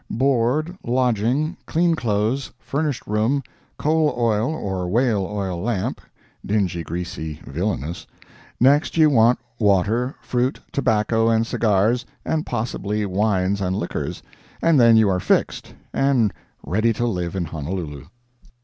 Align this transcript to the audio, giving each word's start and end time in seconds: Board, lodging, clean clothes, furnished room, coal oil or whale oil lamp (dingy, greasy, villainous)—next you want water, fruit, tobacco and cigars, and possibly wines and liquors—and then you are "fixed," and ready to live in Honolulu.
Board, 0.09 0.75
lodging, 0.83 1.57
clean 1.67 1.93
clothes, 1.93 2.49
furnished 2.59 3.05
room, 3.05 3.43
coal 3.77 4.11
oil 4.17 4.49
or 4.49 4.87
whale 4.87 5.27
oil 5.29 5.61
lamp 5.61 6.01
(dingy, 6.43 6.83
greasy, 6.83 7.39
villainous)—next 7.45 8.97
you 8.97 9.11
want 9.11 9.37
water, 9.59 10.15
fruit, 10.19 10.59
tobacco 10.71 11.29
and 11.29 11.45
cigars, 11.45 12.03
and 12.25 12.47
possibly 12.47 13.05
wines 13.05 13.61
and 13.61 13.75
liquors—and 13.75 14.79
then 14.79 14.97
you 14.97 15.07
are 15.07 15.19
"fixed," 15.19 15.75
and 15.93 16.33
ready 16.65 16.93
to 16.93 17.05
live 17.05 17.35
in 17.35 17.45
Honolulu. 17.45 18.05